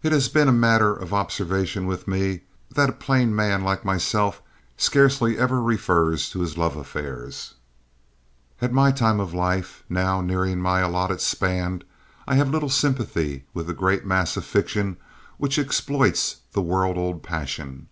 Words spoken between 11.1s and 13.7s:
span, I have little sympathy with